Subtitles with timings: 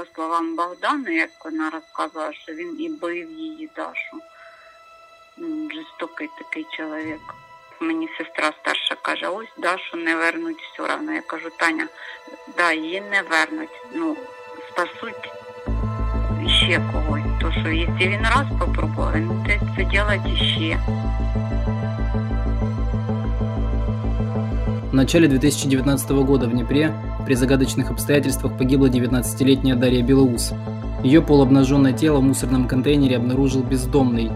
[0.00, 4.16] по словам Богдана, як вона розказувала, що він і бив її Дашу.
[5.38, 7.20] М, Жорстокий такий чоловік.
[7.80, 11.12] Мені сестра старша каже, ось Дашу не вернуть все одно.
[11.12, 11.88] Я кажу, Таня,
[12.56, 13.82] да, її не вернуть.
[13.92, 14.16] Ну,
[14.68, 15.30] спасуть
[16.46, 17.40] ще когось.
[17.40, 20.78] То що, якщо він раз попробував, він це робити ще.
[24.90, 26.92] В начале 2019 года в Днепре
[27.24, 30.52] при загадочных обстоятельствах погибла 19-летняя Дарья Белоус.
[31.04, 34.32] Ее полуобнаженное тело в мусорном контейнере обнаружил бездомный.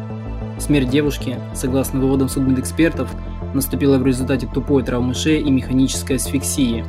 [0.61, 3.13] Смерть девушки, согласно выводам судмедэкспертов,
[3.53, 6.85] наступила в результате тупой травмы шеи и механической асфиксии.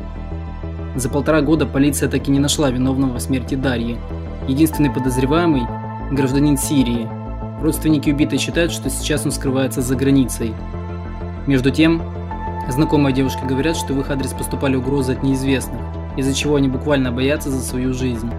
[0.95, 3.97] За полтора года полиция так и не нашла виновного в смерти Дарьи.
[4.47, 5.63] Единственный подозреваемый–
[6.11, 7.07] гражданин Сирии.
[7.63, 10.53] Родственники убитой считают, что сейчас он скрывается за границей.
[11.47, 12.03] Между тем,
[12.67, 15.79] Знакомые девушки говорят, что в их адрес поступали угрозы от неизвестных,
[16.17, 18.31] из-за чего они буквально боятся за свою жизнь.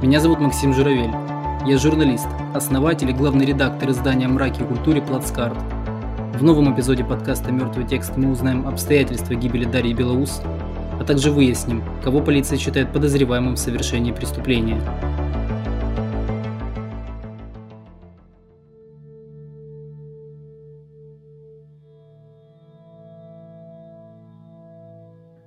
[0.00, 1.10] Меня зовут Максим Журавель.
[1.66, 5.56] Я журналист, основатель и главный редактор издания «Мраки и культуре» «Плацкарт».
[6.34, 10.40] В новом эпизоде подкаста «Мертвый текст» мы узнаем обстоятельства гибели Дарьи Белоус,
[11.00, 14.80] а также выясним, кого полиция считает подозреваемым в совершении преступления.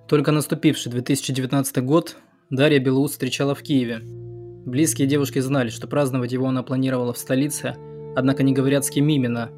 [0.08, 2.16] Только наступивший 2019 год
[2.50, 4.00] Дарья Белоус встречала в Киеве.
[4.66, 7.75] Близкие девушки знали, что праздновать его она планировала в столице,
[8.16, 9.49] однако не говорят с кем именно.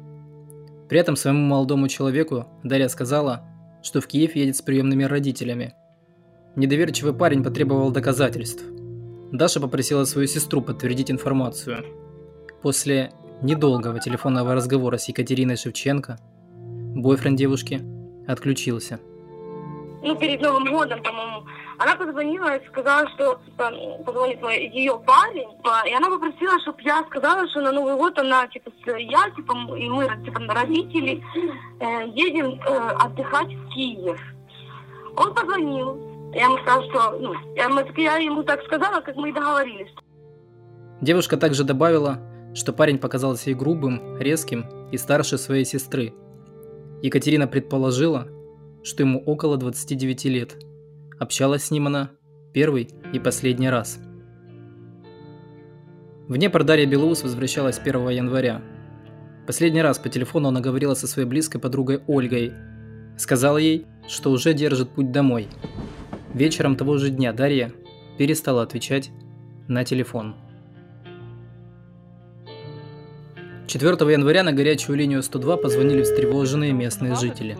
[0.88, 3.44] При этом своему молодому человеку Дарья сказала,
[3.80, 5.74] что в Киев едет с приемными родителями.
[6.56, 8.64] Недоверчивый парень потребовал доказательств.
[9.30, 11.84] Даша попросила свою сестру подтвердить информацию.
[12.60, 16.18] После недолгого телефонного разговора с Екатериной Шевченко
[16.96, 17.80] бойфренд девушки
[18.26, 18.98] отключился–
[20.02, 21.44] ну, перед Новым годом, по-моему,
[21.78, 23.70] она позвонила и сказала, что типа,
[24.04, 28.18] позвонит мой, ее парень, типа, и она попросила, чтобы я сказала, что на Новый год
[28.18, 31.22] она, типа, я, типа, и мы, типа, родители,
[31.80, 34.20] э, едем э, отдыхать в Киев.
[35.16, 39.32] Он позвонил, я ему сказала, что, ну, я, я ему так сказала, как мы и
[39.32, 39.92] договорились.
[41.00, 42.18] Девушка также добавила,
[42.54, 46.12] что парень показался ей грубым, резким и старше своей сестры.
[47.02, 48.28] Екатерина предположила,
[48.82, 50.56] что ему около 29 лет.
[51.18, 52.10] Общалась с ним она
[52.52, 53.98] первый и последний раз.
[56.28, 58.62] В Днепр Дарья Белоус возвращалась 1 января.
[59.46, 62.52] Последний раз по телефону она говорила со своей близкой подругой Ольгой.
[63.18, 65.48] Сказала ей, что уже держит путь домой.
[66.32, 67.72] Вечером того же дня Дарья
[68.16, 69.10] перестала отвечать
[69.66, 70.36] на телефон.
[73.66, 77.56] 4 января на горячую линию 102 позвонили встревоженные местные жители.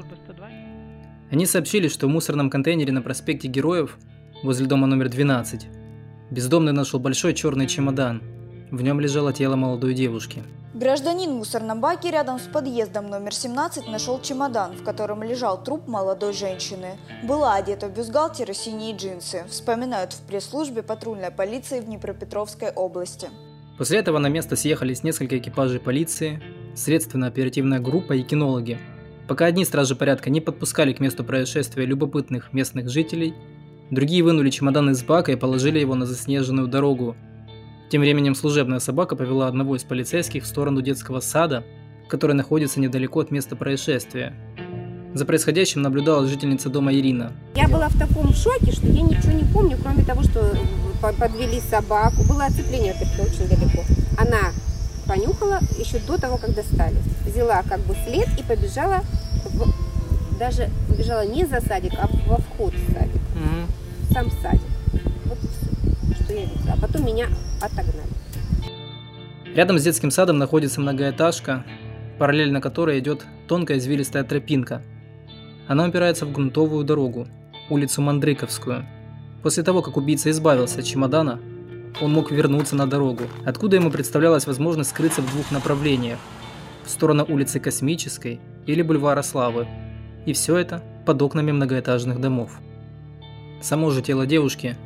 [1.31, 3.97] Они сообщили, что в мусорном контейнере на проспекте Героев,
[4.43, 5.69] возле дома номер 12,
[6.31, 8.21] бездомный нашел большой черный чемодан.
[8.73, 10.43] В нем лежало тело молодой девушки.
[10.75, 15.87] Гражданин в мусорном баке рядом с подъездом номер 17 нашел чемодан, в котором лежал труп
[15.87, 16.97] молодой женщины.
[17.23, 23.31] Была одета в бюстгальтер и синие джинсы, вспоминают в пресс-службе патрульной полиции в Днепропетровской области.
[23.79, 26.43] После этого на место съехались несколько экипажей полиции,
[26.75, 28.79] следственно-оперативная группа и кинологи–
[29.31, 33.33] Пока одни стражи порядка не подпускали к месту происшествия любопытных местных жителей,
[33.93, 37.15] другие вынули чемодан из бака и положили его на заснеженную дорогу.
[37.93, 41.63] Тем временем служебная собака повела одного из полицейских в сторону детского сада,
[42.09, 44.35] который находится недалеко от места происшествия.
[45.15, 47.33] За происходящим наблюдала жительница дома Ирина.
[47.55, 50.57] Я была в таком шоке, что я ничего не помню, кроме того, что
[51.01, 52.25] подвели собаку.
[52.29, 53.85] Было оцепление, это очень далеко.
[54.19, 54.51] Она
[55.11, 56.95] понюхала еще до того, как достали.
[57.27, 59.01] Взяла как бы след и побежала,
[59.45, 63.17] в, даже побежала не за садик, а во вход в садик.
[63.35, 64.15] Угу.
[64.15, 64.63] Сам садик.
[65.25, 66.75] Вот все, что я видела.
[66.75, 67.27] А потом меня
[67.61, 68.09] отогнали.
[69.53, 71.65] Рядом с детским садом находится многоэтажка,
[72.21, 74.81] параллельно которой идет тонкая извилистая тропинка.
[75.67, 77.27] Она упирается в грунтовую дорогу,
[77.69, 78.87] улицу Мандрыковскую.
[79.43, 81.41] После того, как убийца избавился от чемодана,
[82.01, 86.19] он мог вернуться на дорогу, откуда ему представлялась возможность скрыться в двух направлениях–
[86.85, 89.67] в сторону улицы Космической или бульвара Славы.
[90.27, 92.59] И все это под окнами многоэтажных домов.
[93.63, 94.77] Само же тело девушки,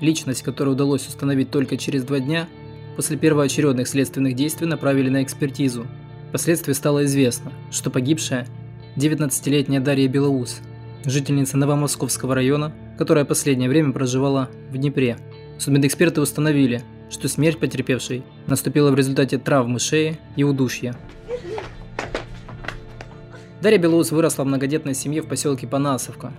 [0.00, 2.48] личность которой удалось установить только через два дня,
[2.96, 5.86] после первоочередных следственных действий направили на экспертизу.
[6.30, 8.46] Впоследствии стало известно, что погибшая–
[8.96, 10.60] 19-летняя Дарья Белоус,
[11.04, 15.18] жительница Новомосковского района, которая последнее время проживала в Днепре.
[15.58, 20.94] Судмедэксперты установили, что смерть потерпевшей наступила в результате травмы шеи и удушья.
[23.62, 26.32] Дарья Белоус выросла в многодетной семье в поселке Панасовка.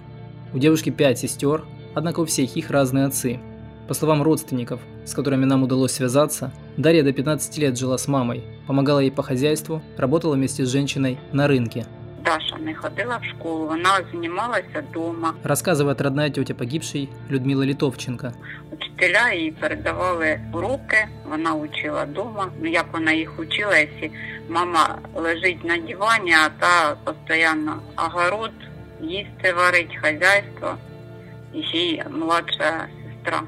[0.53, 1.65] У девушки пять сестер,
[1.95, 3.39] однако у всех их разные отцы.
[3.87, 8.43] По словам родственников, с которыми нам удалось связаться, Дарья до 15 лет жила с мамой,
[8.67, 11.85] помогала ей по хозяйству, работала вместе с женщиной на рынке.
[12.26, 15.34] Даша не ходила в школу, вона займалася вдома.
[15.44, 18.32] Рассказывает родная тетя погибшей Людмила Литовченко.
[18.72, 22.48] Учителя їй передавали уроки, вона учила вдома.
[22.60, 24.08] Ну як вона їх учила, якщо
[24.48, 28.52] мама лежить на дивані, а та постійно огород,
[29.00, 30.74] їсти варить, хазяйство,
[31.54, 33.42] і ще й младша сестра.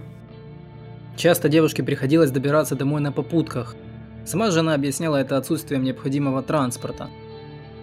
[1.17, 3.77] Часто девушке приходилось добираться домой на попутках.
[4.25, 7.09] Сама жена объясняла это отсутствием необходимого транспорта.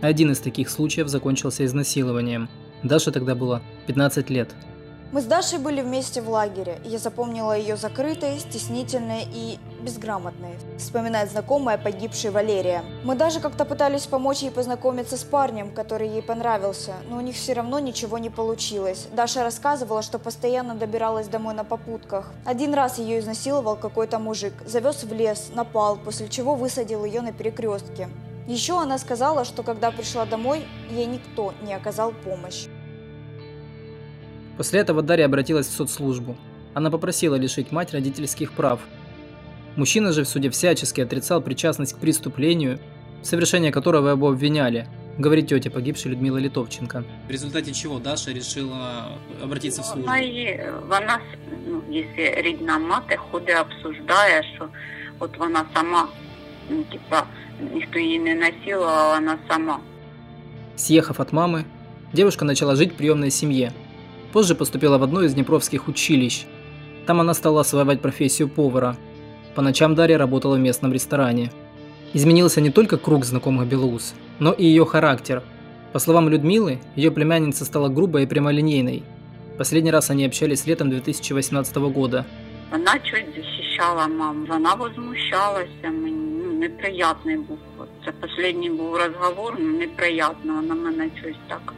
[0.02, 2.48] один из таких случаев закончился изнасилованием.
[2.82, 4.50] Даше тогда было 15 лет.
[5.12, 11.30] Мы с Дашей были вместе в лагере, я запомнила ее закрытой, стеснительной и безграмотной, вспоминает
[11.30, 12.82] знакомая погибшей Валерия.
[13.04, 17.36] Мы даже как-то пытались помочь ей познакомиться с парнем, который ей понравился, но у них
[17.36, 19.06] все равно ничего не получилось.
[19.14, 22.32] Даша рассказывала, что постоянно добиралась домой на попутках.
[22.44, 27.32] Один раз ее изнасиловал какой-то мужик, завез в лес, напал, после чего высадил ее на
[27.32, 28.08] перекрестке.
[28.47, 32.67] Еще она сказала, что когда пришла домой, ей никто не оказал помощь.
[34.57, 36.35] После этого Дарья обратилась в соцслужбу.
[36.73, 38.79] Она попросила лишить мать родительских прав.
[39.75, 42.79] Мужчина же в суде всячески отрицал причастность к преступлению,
[43.21, 44.87] в совершении которого его обвиняли,
[45.17, 47.03] говорит тетя погибшей Людмила Литовченко.
[47.27, 50.07] В результате чего Даша решила обратиться в службу?
[50.07, 51.19] Вона, її, вона
[51.67, 54.67] ну, якщо рідна мати ходить, обсуждає, що
[55.19, 56.07] от вона сама,
[56.69, 57.23] ну, типа,
[57.73, 59.79] ніхто її не насилував, а вона сама.
[60.75, 61.63] Съехав от мамы,
[62.13, 63.71] девушка начала жить в приемной семье.
[64.31, 66.45] Позже поступила в одно из днепровских училищ.
[67.05, 68.95] Там она стала осваивать профессию повара.
[69.55, 71.51] По ночам Дарья работала в местном ресторане.
[72.13, 75.43] Изменился не только круг знакомых Белоус, но и ее характер.
[75.91, 79.03] По словам Людмилы, ее племянница стала грубой и прямолинейной.
[79.57, 82.25] Последний раз они общались летом 2018 года.
[82.71, 86.24] Вона щось захищала маму, вона возмущалася мені, ну,
[86.55, 87.57] неприятний був.
[87.77, 91.73] От Це останній був розговор, ну, неприятно, вона мене щось так.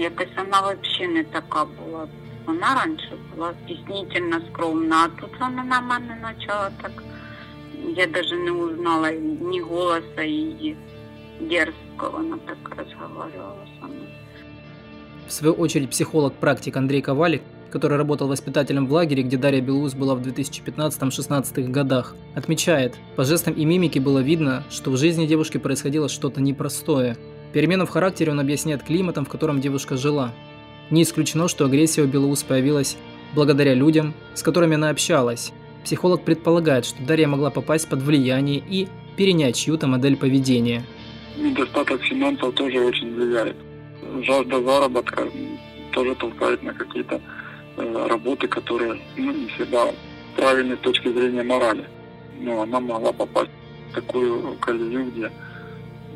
[0.00, 2.08] Якось вона взагалі не така була.
[2.46, 7.02] Вона раніше була стіснительно скромна, а тут вона на мене почала так.
[7.96, 10.76] Я навіть не узнала ні голоса її.
[11.40, 14.08] Дерзко вона так розговорювала со мною.
[15.28, 20.15] В свою очередь психолог-практик Андрей Ковалик, который работал воспитателем в лагере, где Дарья Белоус была
[20.15, 26.09] в 2015-16 годах, отмечает, по жестам и мимике было видно, что в жизни девушки происходило
[26.09, 27.17] что-то непростое.
[27.53, 30.33] Перемену в характере он объясняет климатом, в котором девушка жила.
[30.89, 32.97] Не исключено, что агрессия у Белоус появилась
[33.33, 35.51] благодаря людям, с которыми она общалась.
[35.83, 40.83] Психолог предполагает, что Дарья могла попасть под влияние и перенять чью-то модель поведения.
[41.37, 43.55] Недостаток финансов тоже очень влияет.
[44.23, 45.23] Жажда заработка
[45.91, 47.21] тоже толкает на какие-то
[48.07, 49.87] работы, которые ну, не всегда
[50.35, 51.85] правильны с точки зрения морали.
[52.39, 53.51] Но она могла попасть
[53.91, 55.31] в такую колею, где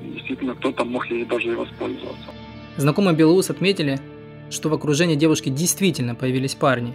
[0.01, 2.29] действительно кто-то мог ей даже и воспользоваться.
[2.77, 3.99] Знакомые Белоус отметили,
[4.49, 6.93] что в окружении девушки действительно появились парни,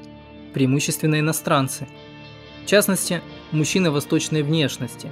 [0.54, 1.88] преимущественно иностранцы.
[2.64, 3.20] В частности,
[3.52, 5.10] мужчины восточной внешности.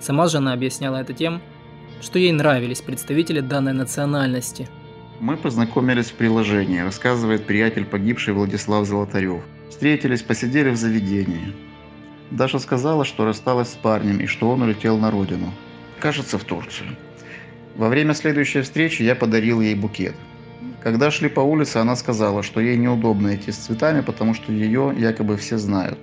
[0.00, 1.40] Сама же она объясняла это тем,
[2.00, 4.68] что ей нравились представители данной национальности.
[5.22, 9.44] Мы познакомились в приложении, рассказывает приятель погибший Владислав Золотарев.
[9.70, 11.54] Встретились, посидели в заведении.
[12.32, 15.54] Даша сказала, что рассталась с парнем и что он улетел на родину.
[16.00, 16.96] Кажется, в Турцию.
[17.76, 20.16] Во время следующей встречи я подарил ей букет.
[20.82, 24.92] Когда шли по улице, она сказала, что ей неудобно идти с цветами, потому что ее
[24.98, 26.00] якобы все знают.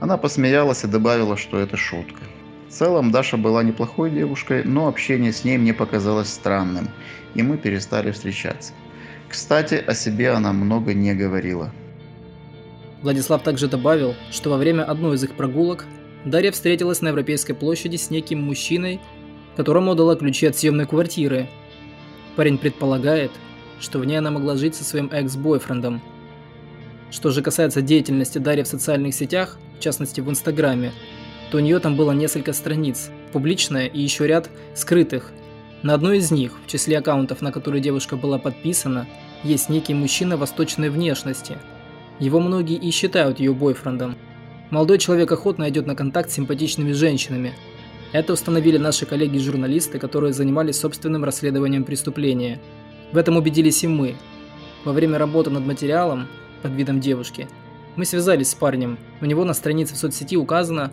[0.00, 2.24] Она посмеялась и добавила, что это шутка.
[2.70, 6.88] В целом Даша была неплохой девушкой, но общение с ней мне показалось странным,
[7.34, 8.72] и мы перестали встречаться.
[9.28, 11.72] Кстати, о себе она много не говорила.
[13.02, 15.84] Владислав также добавил, что во время одной из их прогулок
[16.24, 19.00] Дарья встретилась на Европейской площади с неким мужчиной,
[19.56, 21.48] которому дала ключи от съемной квартиры.
[22.36, 23.32] Парень предполагает,
[23.80, 26.00] что в ней она могла жить со своим экс-бойфрендом.
[27.10, 30.92] Что же касается деятельности Дарьи в социальных сетях, в частности в Инстаграме,
[31.50, 35.32] то у нее там было несколько страниц, публичная и еще ряд скрытых.
[35.82, 39.06] На одной из них, в числе аккаунтов, на которые девушка была подписана,
[39.42, 41.56] есть некий мужчина восточной внешности.
[42.18, 44.16] Его многие и считают ее бойфрендом.
[44.70, 47.54] Молодой человек охотно идет на контакт с симпатичными женщинами.
[48.12, 52.60] Это установили наши коллеги-журналисты, которые занимались собственным расследованием преступления.
[53.12, 54.16] В этом убедились и мы.
[54.84, 56.28] Во время работы над материалом
[56.62, 57.48] под видом девушки
[57.96, 58.98] мы связались с парнем.
[59.20, 60.92] У него на странице в соцсети указано,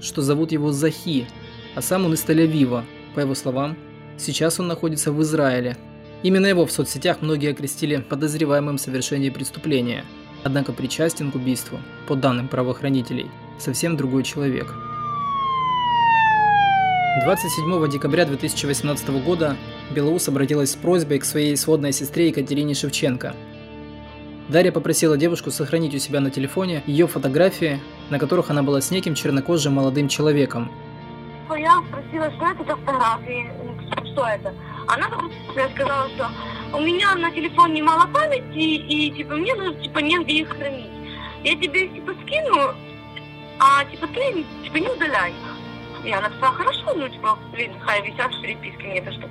[0.00, 1.26] что зовут его Захи,
[1.74, 2.84] а сам он из Тель-Авива.
[3.14, 3.76] По его словам,
[4.18, 5.76] сейчас он находится в Израиле.
[6.22, 10.04] Именно его в соцсетях многие окрестили подозреваемым в совершении преступления.
[10.44, 14.74] Однако причастен к убийству, по данным правоохранителей, совсем другой человек.
[17.24, 19.56] 27 декабря 2018 года
[19.94, 23.34] Белоус обратилась с просьбой к своей сводной сестре Екатерине Шевченко.
[24.48, 28.92] Дарья попросила девушку сохранить у себя на телефоне ее фотографии, на которых она была с
[28.92, 30.70] неким чернокожим молодым человеком.
[31.50, 33.50] Я спросила, что это за фотографии,
[34.12, 34.54] что это.
[34.86, 35.08] Она
[35.74, 36.30] сказала, что
[36.72, 40.90] у меня на телефоне мало памяти, и типа мне нужно типа негде их хранить.
[41.42, 42.74] Я тебе типа скину,
[43.58, 46.04] а типа ты типа не удаляй их.
[46.04, 49.28] Я написала, хорошо, ну типа, блин, хай висят в переписке, мне это что.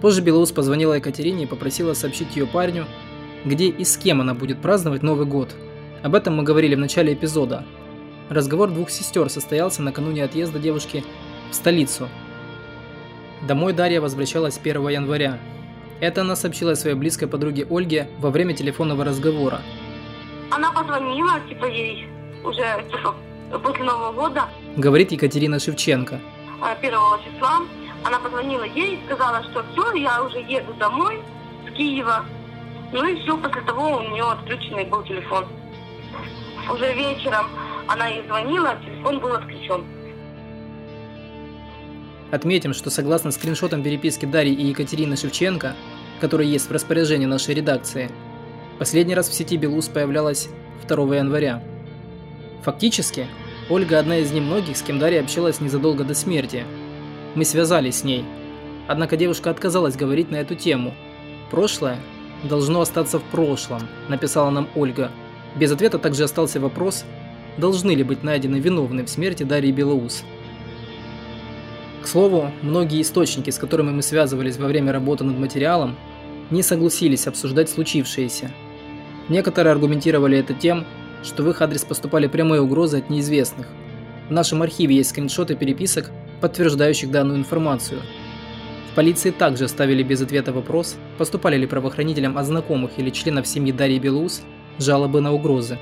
[0.00, 2.86] Позже Белоус позвонила Екатерине и попросила сообщить ее парню,
[3.46, 5.56] где и с кем она будет праздновать Новый год.
[6.02, 7.64] Об этом мы говорили в начале эпизода.
[8.28, 11.02] Разговор двух сестер состоялся накануне отъезда девушки
[11.50, 12.08] в столицу,
[13.42, 15.38] Домой Дарья возвращалась 1 января.
[16.00, 19.60] Это она сообщила своей близкой подруге Ольге во время телефонного разговора.
[20.50, 22.08] Она позвонила, типа, ей
[22.44, 23.14] уже типа,
[23.62, 24.48] после Нового года.
[24.76, 26.18] Говорит Екатерина Шевченко.
[26.60, 27.60] 1 а, числа
[28.04, 31.20] она позвонила ей и сказала, что все, я уже еду домой
[31.68, 32.24] с Киева.
[32.92, 35.46] Ну и все, после того у нее отключенный был телефон.
[36.72, 37.46] Уже вечером
[37.88, 39.84] она ей звонила, телефон был отключен.
[42.30, 45.74] Отметим, что согласно скриншотам переписки Дарьи и Екатерины Шевченко,
[46.20, 48.10] которые есть в распоряжении нашей редакции,
[48.78, 50.48] последний раз в сети Белус появлялась
[50.88, 51.62] 2 января.
[52.62, 53.28] Фактически,
[53.70, 56.64] Ольга одна из немногих, с кем Дарья общалась незадолго до смерти.
[57.34, 58.24] Мы связались с ней.
[58.88, 60.94] Однако девушка отказалась говорить на эту тему.
[61.50, 62.00] Прошлое
[62.44, 65.10] должно остаться в прошлом, написала нам Ольга.
[65.54, 67.04] Без ответа также остался вопрос,
[67.56, 70.24] должны ли быть найдены виновные в смерти Дарьи Белоус.
[72.02, 75.96] К слову, многие источники, с которыми мы связывались во время работы над материалом,
[76.50, 78.52] не согласились обсуждать случившееся.
[79.28, 80.84] Некоторые аргументировали это тем,
[81.24, 83.66] что в их адрес поступали прямые угрозы от неизвестных.
[84.28, 88.00] В нашем архиве есть скриншоты переписок, подтверждающих данную информацию
[88.95, 93.71] В полиции также ставили без ответа вопрос, поступали ли правоохранителям от знакомых или членов семьи
[93.71, 94.41] Дарьи Белоус
[94.79, 95.77] жалобы на угрози.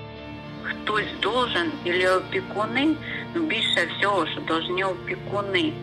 [0.63, 2.95] Хтось должен или опікуни,
[3.35, 5.73] ну більше всього, що должны опікуни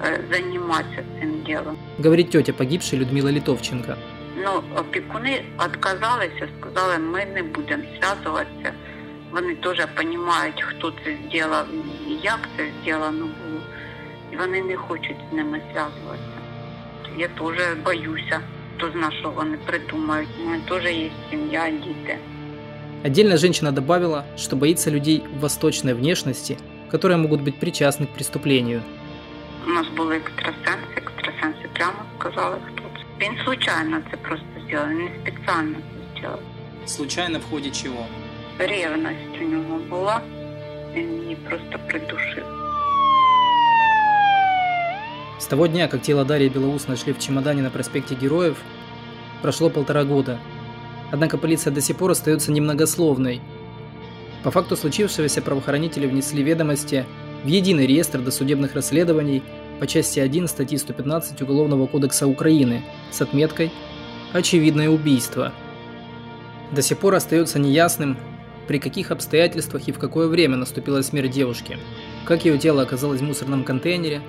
[0.00, 1.78] Э, заниматься цим ділом.
[1.98, 3.94] Говорить тетя погибшей Людмила Литовченко.
[4.44, 8.72] Ну, опікуни відказалися, сказали, ми не будемо зв'язуватися.
[9.32, 13.60] Вони теж розуміють, хто це зробив і як це зроблено було.
[14.32, 16.29] І вони не хочуть з ними зв'язуватися.
[17.18, 18.40] Я теж боюся,
[18.76, 20.28] хто знає, що вони придумають.
[20.40, 22.18] У мене теж є сім'я, діти.
[23.04, 26.56] Отдельно женщина добавила, что боится людей восточной внешности,
[26.90, 28.90] которые могут быть причастны к преступлению –
[29.66, 33.26] у нас були екстрасенси, екстрасенси прямо сказали, хто це.
[33.26, 35.76] Він случайно це просто зробив, він не спеціально
[36.14, 36.38] це зробив.
[36.86, 38.06] Случайно в ході чого?
[38.58, 40.20] Ревность у нього була,
[40.94, 42.44] він її просто придушив.
[45.41, 48.57] С того дня, как тело Дарьи Белоус нашли в чемодане на проспекте Героев,
[49.41, 50.39] прошло полтора года.
[51.11, 53.41] Однако полиция до сих пор остается немногословной.
[54.43, 57.07] По факту случившегося правоохранители внесли ведомости
[57.43, 59.41] в единый реестр досудебных расследований
[59.79, 63.71] по части 1 статьи 115 Уголовного кодекса Украины с отметкой
[64.33, 65.53] «Очевидное убийство».
[66.71, 68.15] До сих пор остается неясным,
[68.67, 71.79] при каких обстоятельствах и в какое время наступила смерть девушки,
[72.25, 74.21] как ее тело оказалось в мусорном контейнере,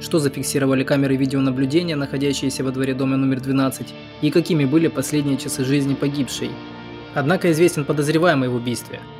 [0.00, 5.64] что зафиксировали камеры видеонаблюдения, находящиеся во дворе дома номер 12, и какими были последние часы
[5.64, 6.50] жизни погибшей.
[7.14, 9.00] Однако известен подозреваемый в убийстве–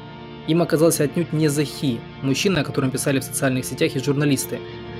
[0.51, 4.59] им оказался отнюдь не Захи, мужчина, о котором писали в социальных сетях и журналисты.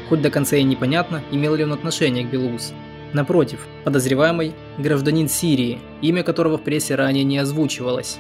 [0.09, 2.73] Хоть до конца и непонятно, имел ли он отношение к Белоус.
[3.13, 8.19] Напротив, подозреваемый– гражданин Сирии, имя которого в прессе ранее не озвучивалось.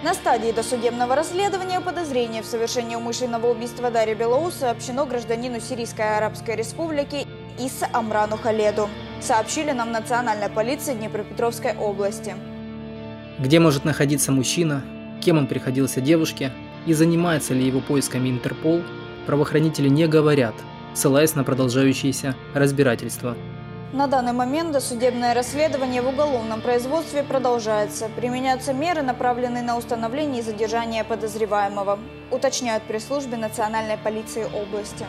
[0.00, 6.54] На стадии досудебного расследования подозрение в совершении умышленного убийства Дарьи Белоус сообщено гражданину Сирийской Арабской
[6.54, 7.26] Республики
[7.58, 8.88] Иса Амрану Халеду,
[9.20, 12.36] сообщили нам Национальная полиция Днепропетровской области.
[13.40, 14.84] Где может находиться мужчина,
[15.20, 16.52] кем он приходился девушке
[16.86, 18.82] и занимается ли его поисками Интерпол,
[19.26, 20.54] правоохранители не говорят,
[20.94, 23.36] ссылаясь на продолжающиеся разбирательства.
[23.92, 28.10] На данный момент досудебное расследование в уголовном производстве продолжается.
[28.14, 31.98] Применяются меры, направленные на установление и задержание подозреваемого,
[32.30, 35.06] уточняют пресс-службе Национальной полиции области.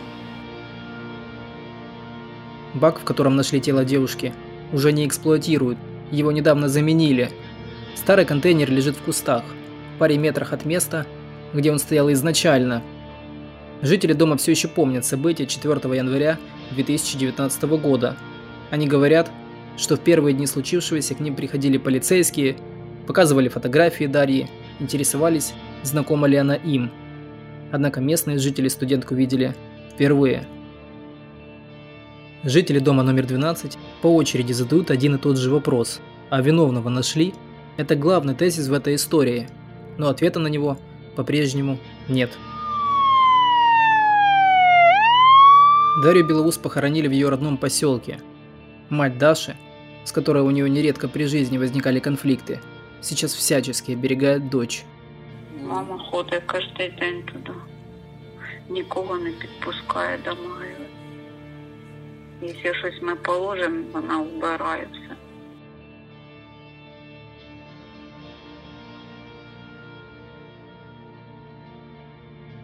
[2.73, 4.33] Бак, в котором нашли тело девушки,
[4.71, 5.77] уже не эксплуатируют.
[6.09, 7.31] Его недавно заменили.
[7.95, 9.43] Старый контейнер лежит в кустах
[9.97, 11.05] паре метрах от места,
[11.53, 12.81] где он стоял изначально.
[13.81, 16.37] Жители дома все еще помнят события 4 января
[16.71, 18.15] 2019 года.
[18.71, 19.31] Они говорят,
[19.77, 22.57] что в первые дни случившегося к ним приходили полицейские,
[23.09, 24.47] Показывали фотографии Дарьи,
[24.79, 26.91] интересовались, знакома ли она им.
[27.71, 29.55] Однако местные жители студентку видели
[29.91, 30.45] впервые.
[32.43, 36.01] Жители дома номер 12 по очереди задают один и тот же вопрос.
[36.29, 37.33] А виновного нашли?
[37.77, 39.49] Это главный тезис в этой истории.
[39.97, 40.77] Но ответа на него
[41.15, 42.29] по-прежнему нет.
[46.03, 48.19] Дарью Белоус похоронили в ее родном поселке.
[48.90, 49.56] Мать Даши,
[50.04, 52.60] с которой у нее нередко при жизни возникали конфликты,
[53.00, 54.84] сейчас всячески оберігає дочь.
[55.62, 57.58] Мама ходить кожен день туди.
[58.68, 60.86] Нікого не підпускає до могили.
[62.42, 65.16] Якщо щось ми положимо, вона вбирає все.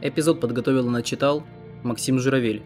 [0.02, 1.42] Эпизод подготовил и начитал
[1.82, 2.62] Максим Журавель.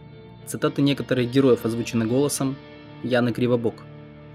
[0.46, 2.56] Цитаты некоторых героев озвучены голосом
[3.03, 3.75] Яны Кривобок.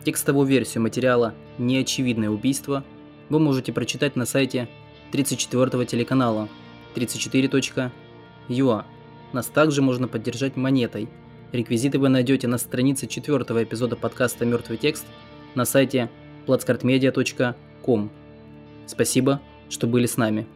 [0.04, 2.85] Текстовую версию материала «Неочевидное убийство»
[3.28, 4.68] вы можете прочитать на сайте
[5.12, 6.49] 34-го телеканала
[6.94, 8.85] 34.ua.
[9.33, 11.09] Нас также можно поддержать монетой.
[11.52, 15.04] Реквизиты вы найдете на странице четвертого эпизода подкаста «Мертвый текст»
[15.54, 16.11] на сайте
[16.47, 18.11] platskartmedia.com.
[18.87, 20.47] Спасибо, что были с нами.